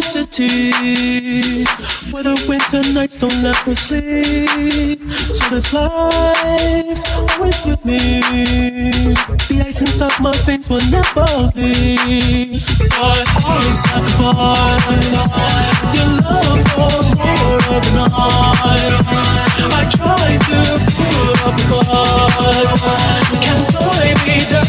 [0.00, 1.64] City
[2.10, 5.00] where the winter nights don't ever sleep.
[5.10, 8.20] So this life's always with me.
[9.48, 12.58] The ice inside my veins will never be.
[12.78, 15.26] But I sacrifice
[15.96, 18.94] your love for more of the night.
[19.72, 20.58] I try to
[20.92, 21.80] fool up the
[22.82, 23.28] fight.
[23.42, 24.65] Can't tie me down.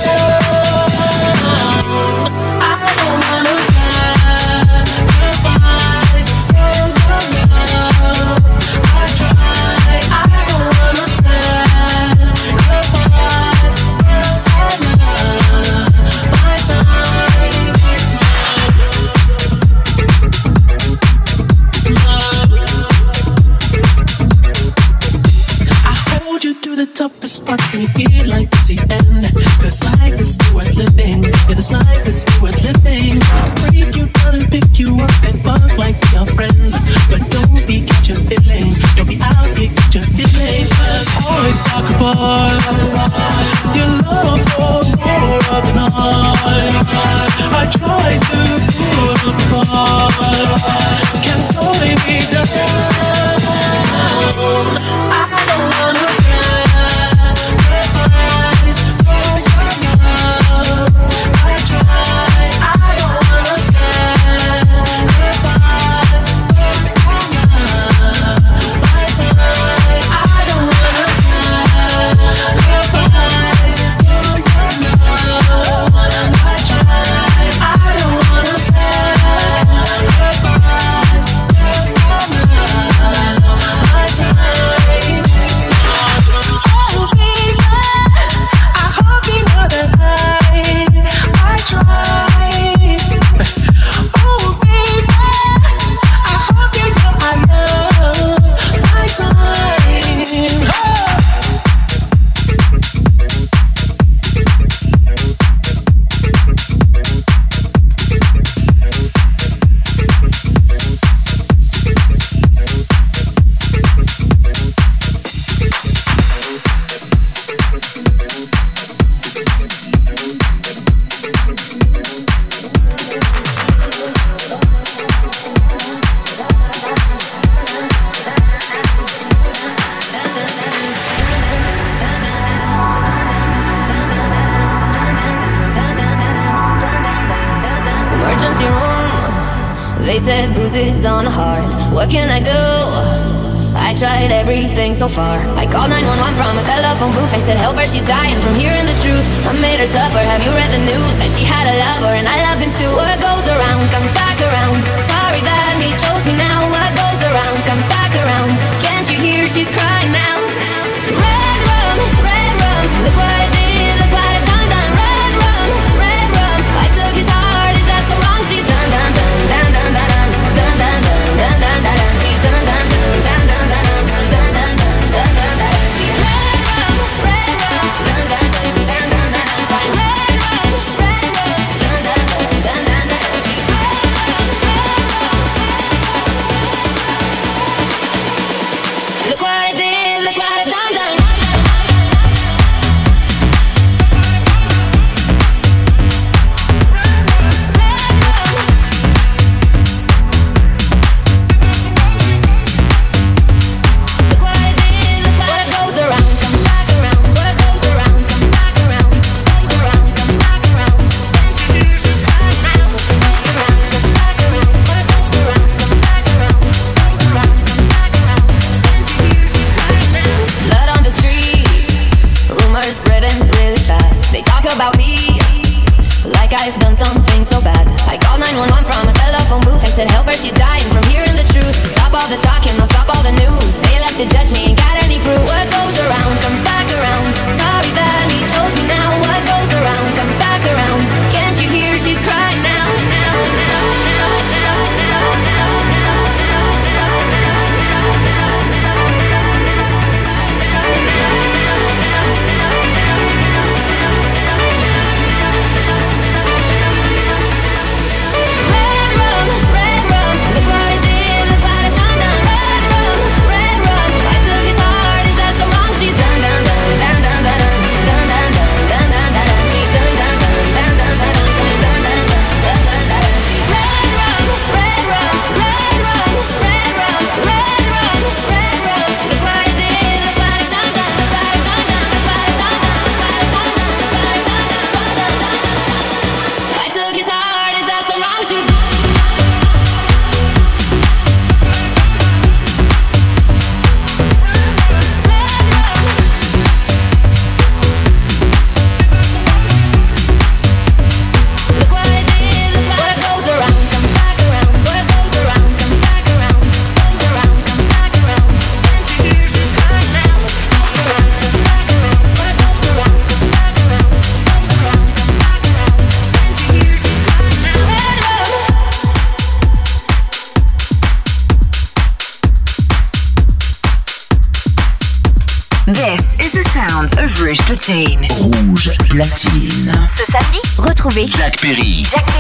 [331.26, 332.04] Jack Perry.
[332.04, 332.37] Jack Perry.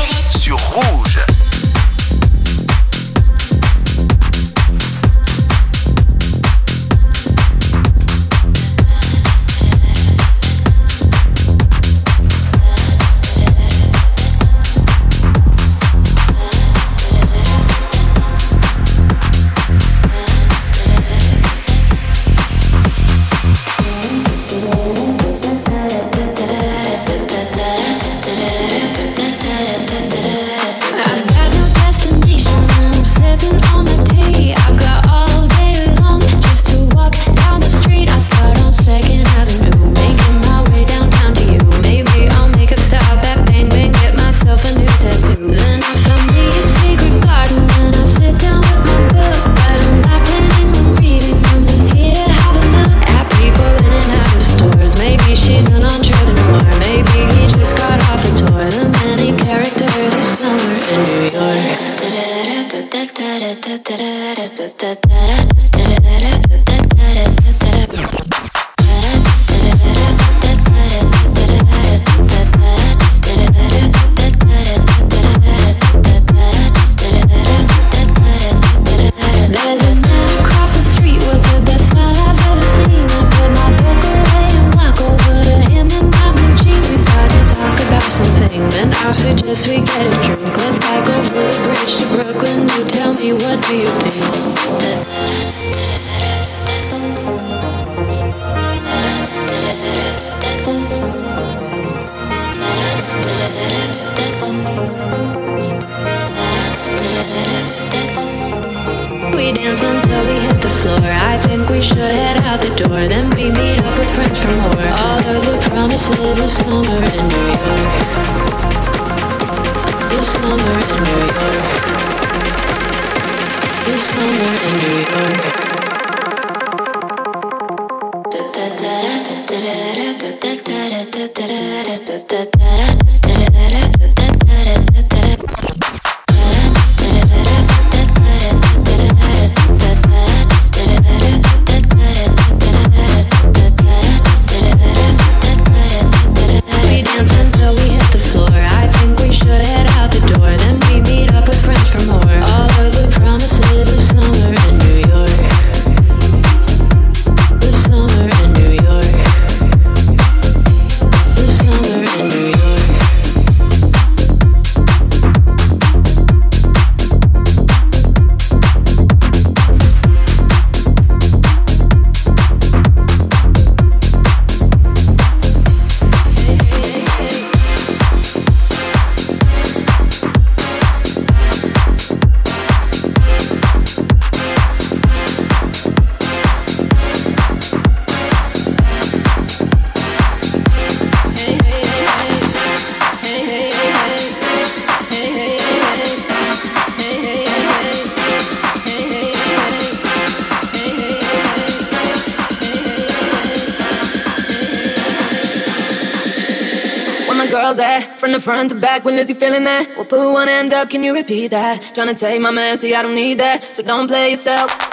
[208.48, 209.89] front to back, when is you feeling that?
[209.98, 211.92] We'll put one end up, can you repeat that?
[211.94, 214.87] Trying to take my man, see I don't need that, so don't play yourself.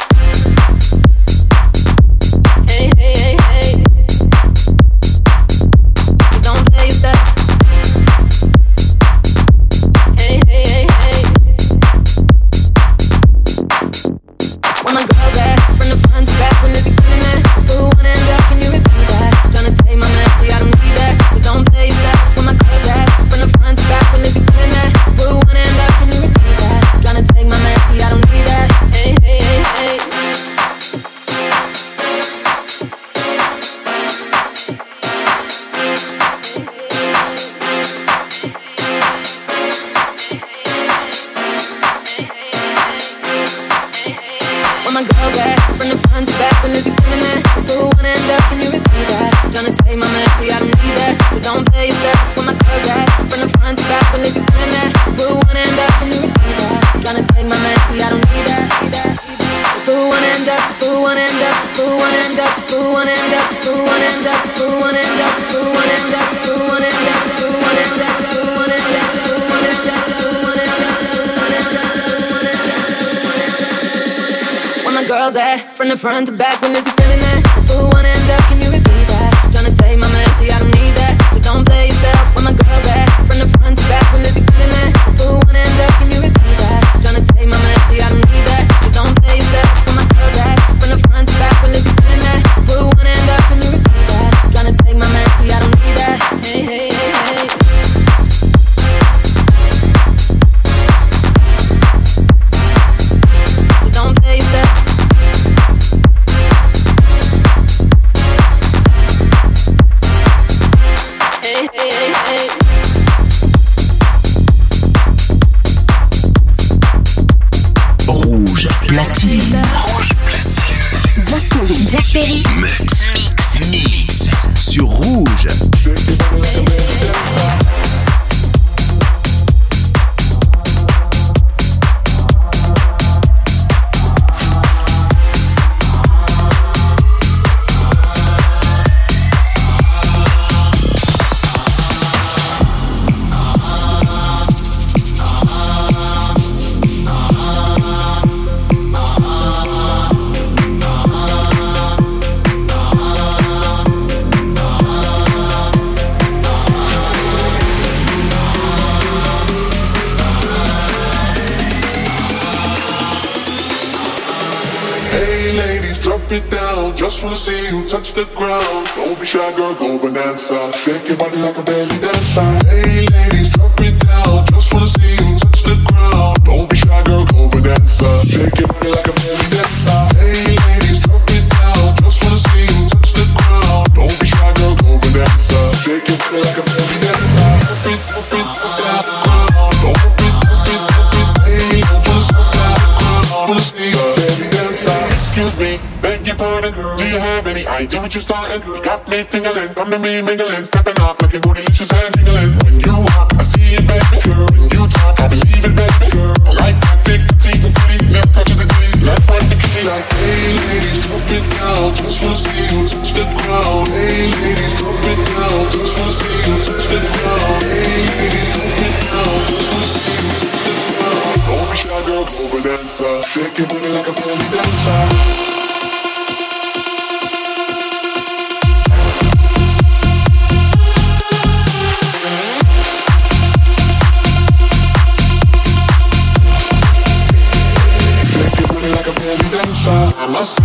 [196.34, 196.74] you burning?
[196.96, 198.62] Do you have any idea what you're starting?
[198.66, 202.50] You got me tingling, come to me mingling, stepping off, looking bootylicious and jingling.
[202.64, 204.46] When you walk, I see it, baby girl.
[204.50, 206.34] When you talk, I believe it, baby girl.
[206.46, 210.06] I like that thick, petite, and pretty, milk touches a gritty, like what the like.
[210.18, 213.88] Hey ladies, drop it down, just to see you touch the ground.
[213.88, 217.62] Hey ladies, drop it down, just to see you touch the ground.
[217.62, 221.38] Hey ladies, drop it down, just to see you touch the ground.
[221.44, 224.14] Don't be shy, girl, go over dancer, shake your booty like a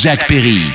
[0.00, 0.69] Jack Perry.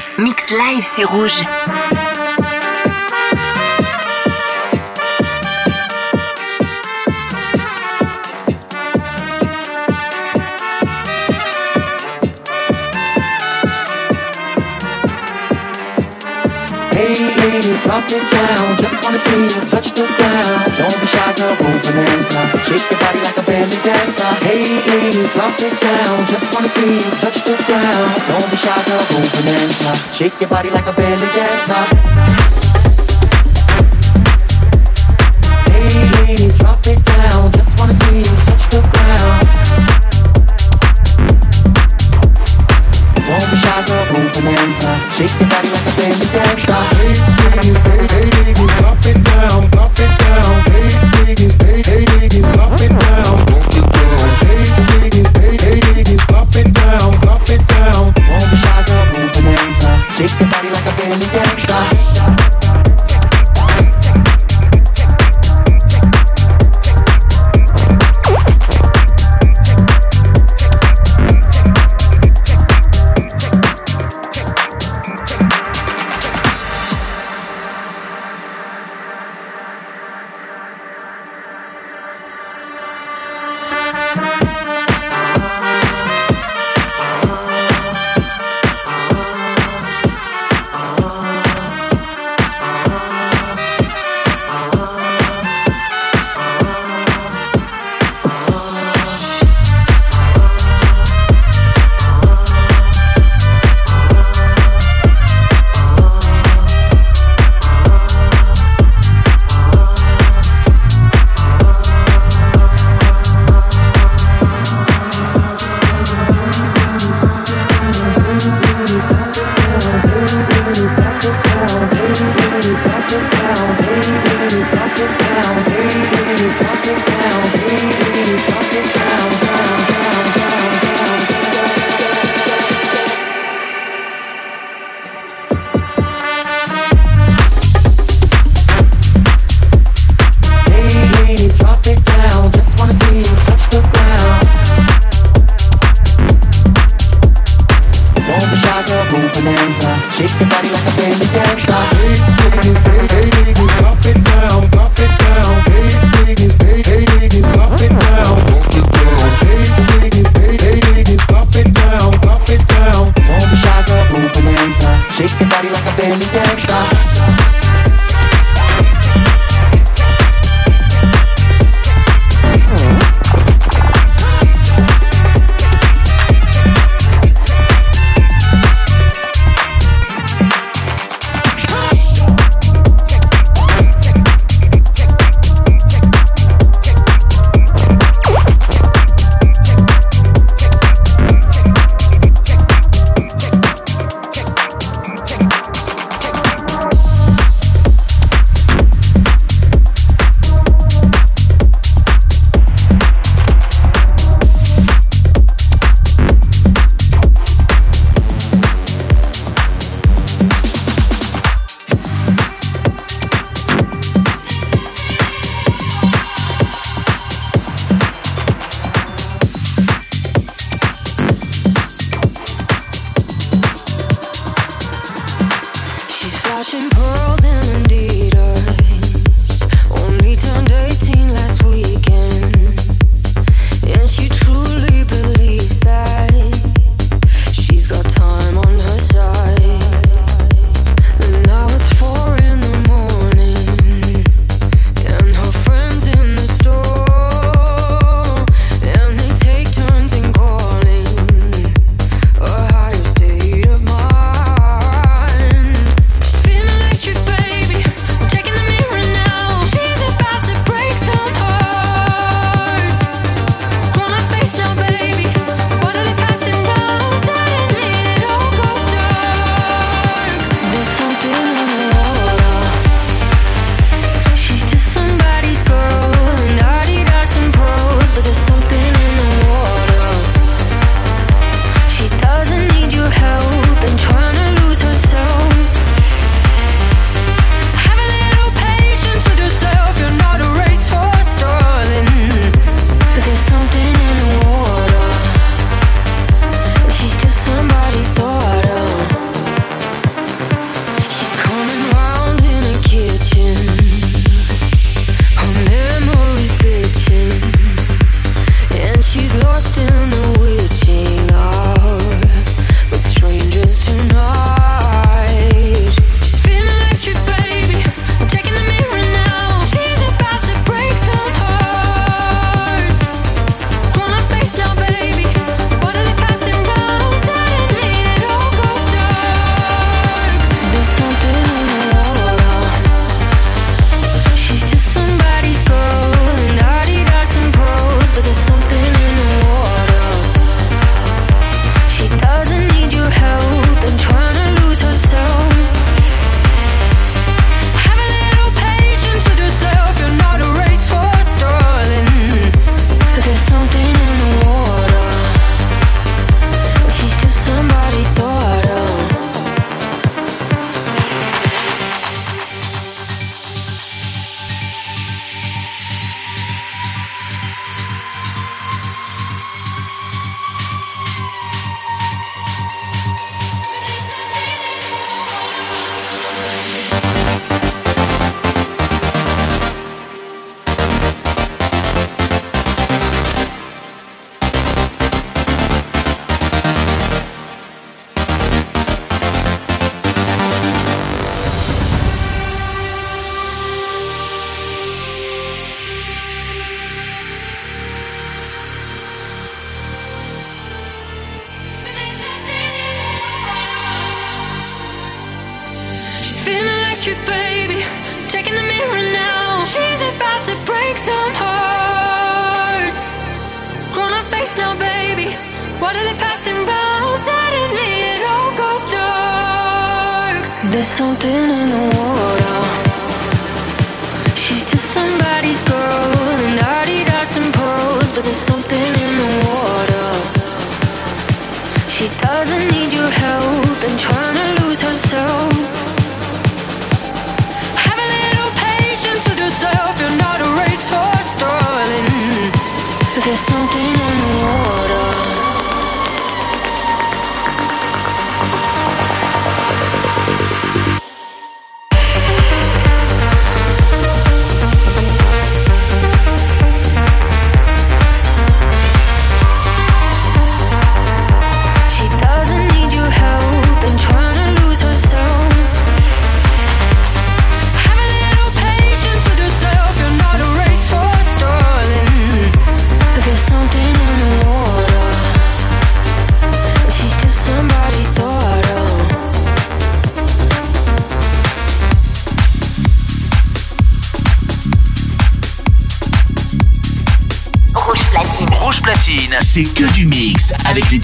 [150.56, 151.74] Body like a belly dancer.
[151.74, 152.16] Hey,
[152.56, 153.25] hey, hey,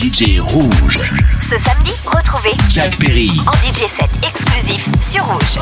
[0.02, 0.98] DJ rouges.
[1.40, 5.60] Ce samedi, retrouvez Jack Perry en DJ set exclusif sur Rouge.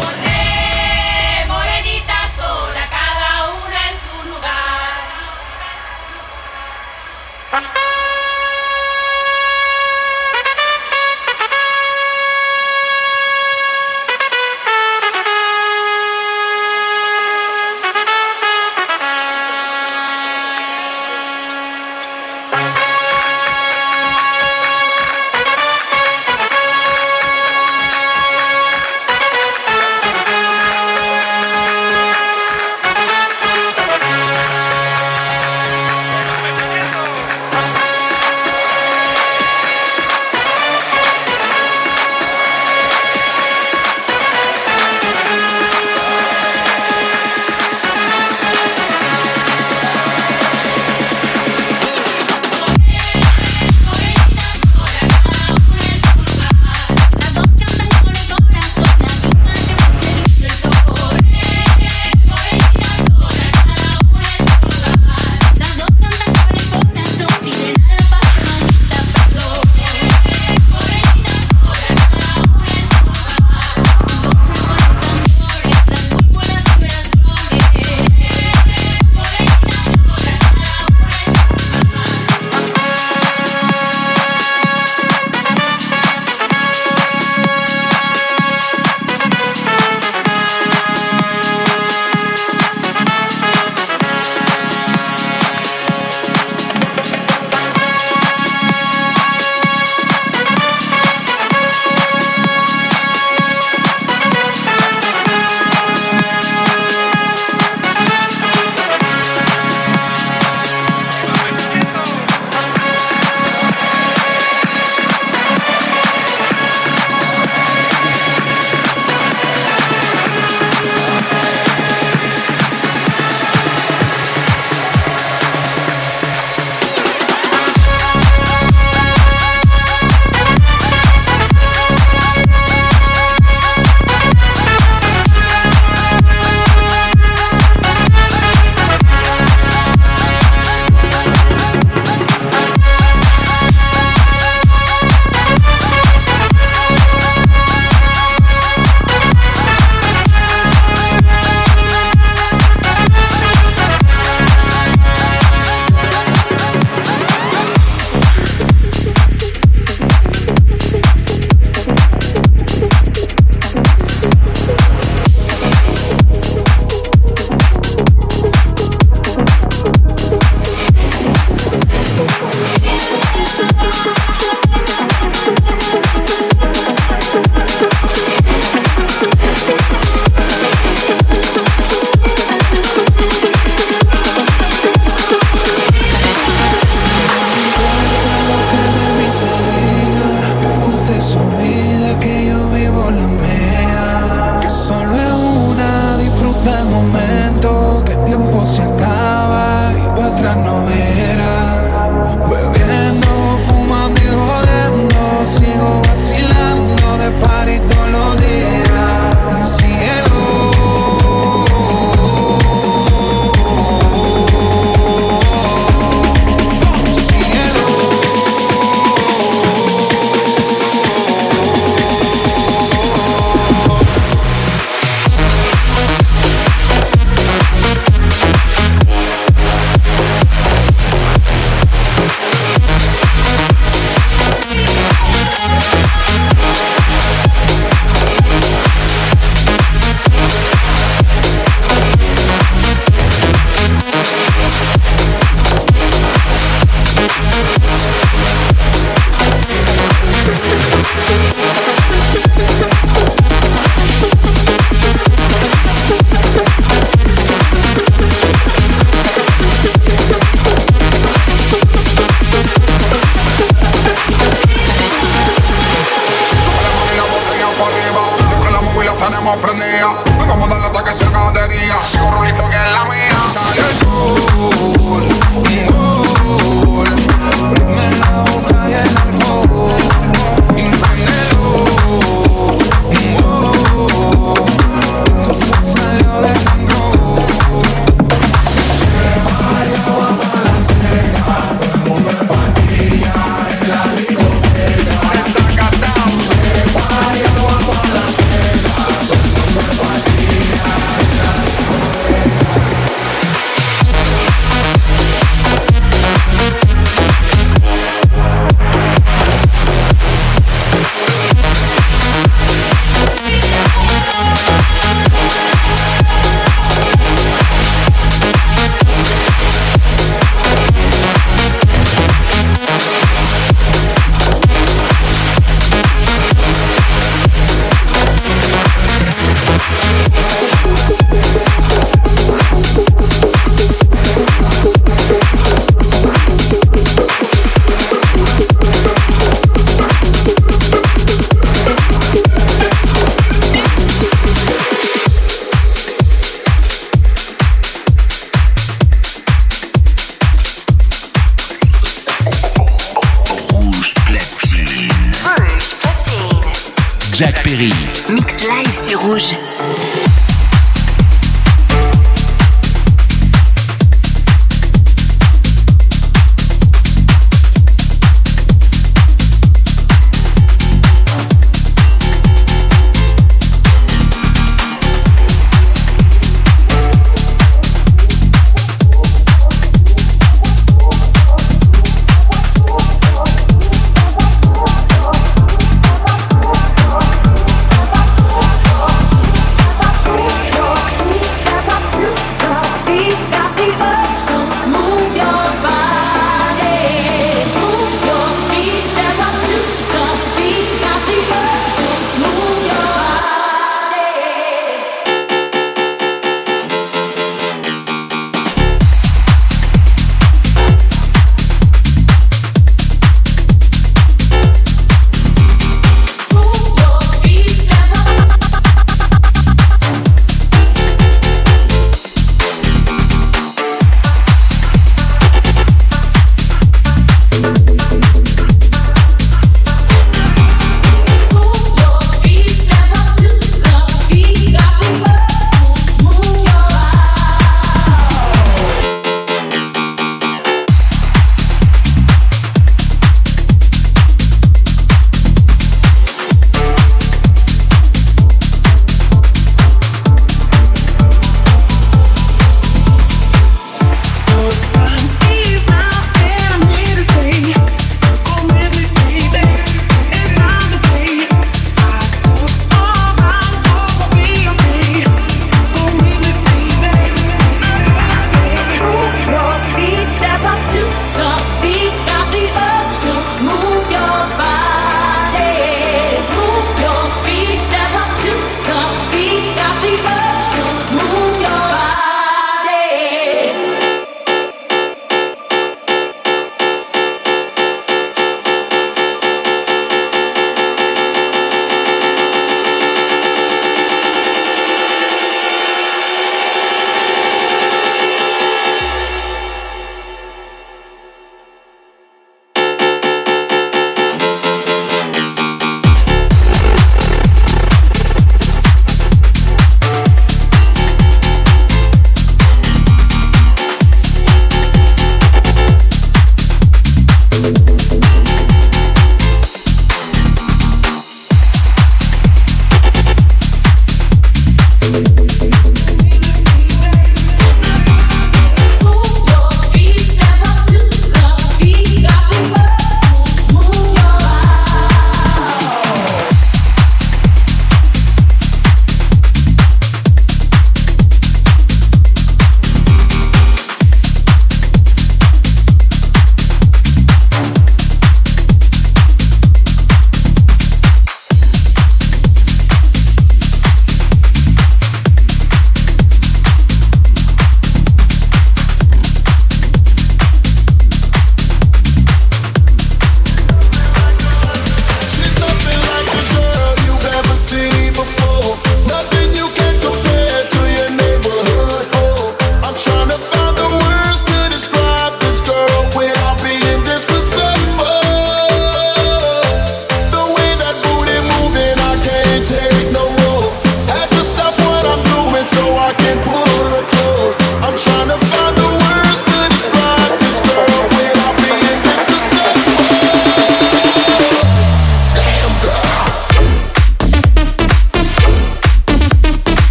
[359.22, 359.54] 不是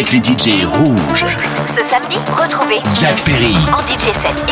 [0.00, 1.26] avec les DJ rouges.
[1.66, 4.49] Ce samedi, retrouvez Jack Perry en DJ set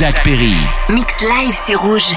[0.00, 0.56] Jack Perry.
[0.88, 2.14] Mix live, c'est rouge.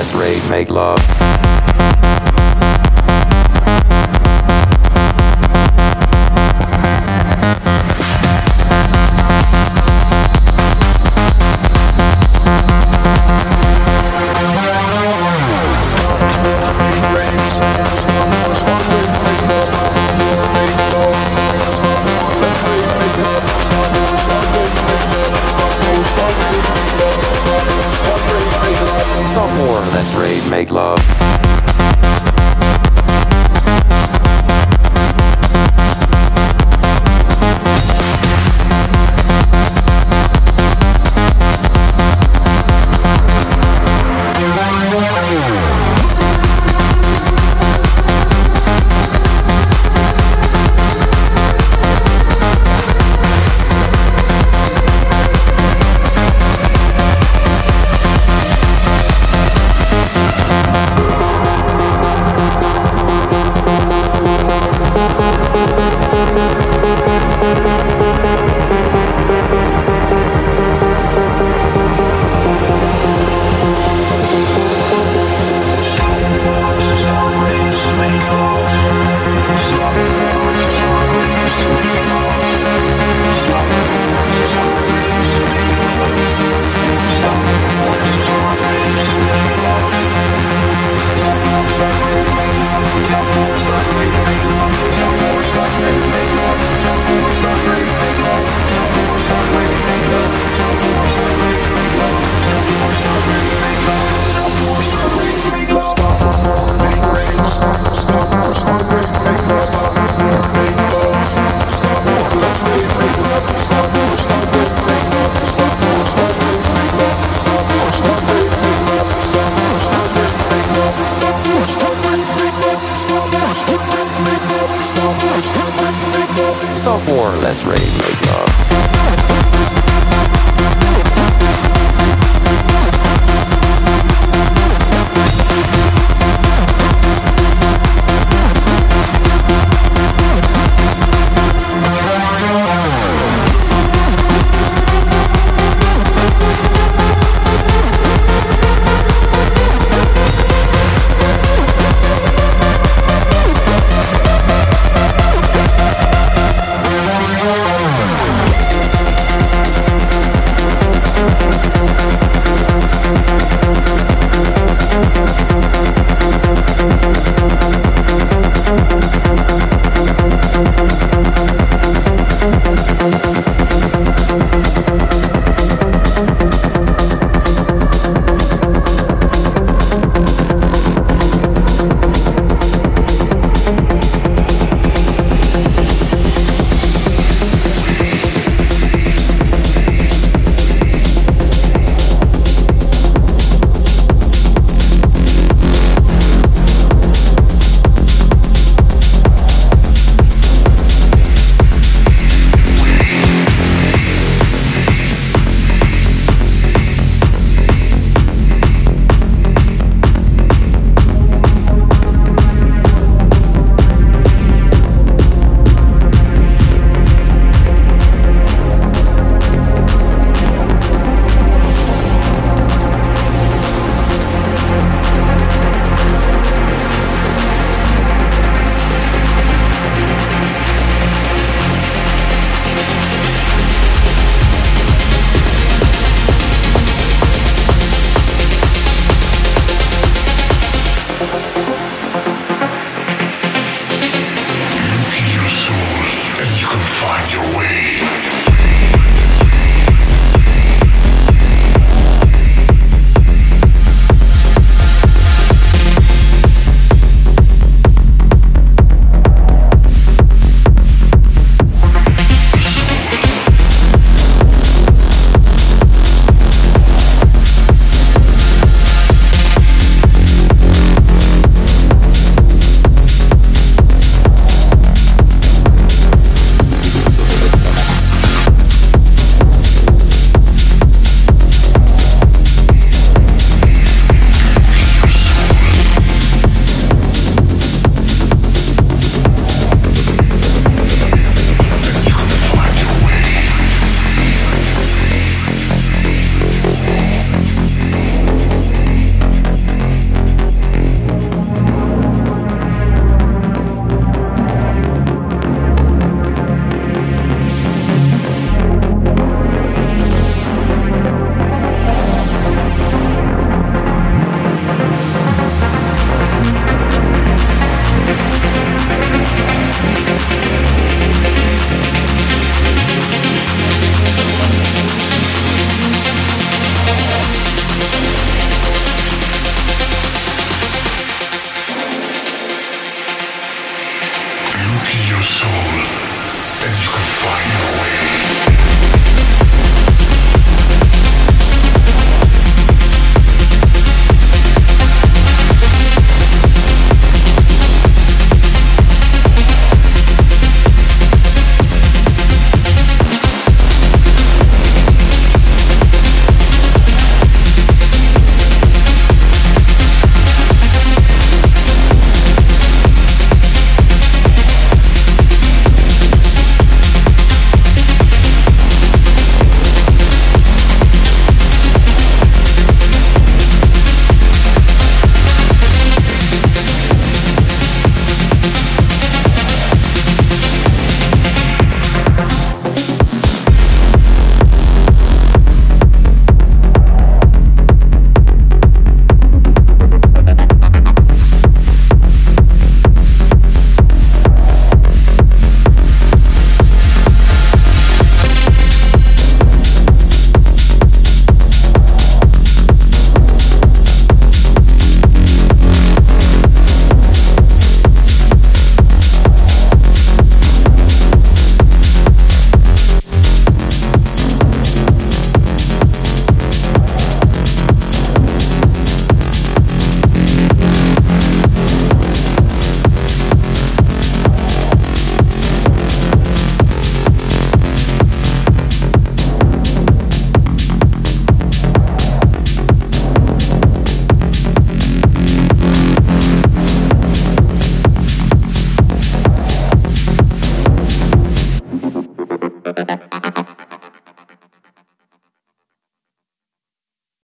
[0.00, 1.39] Let's rave, make love.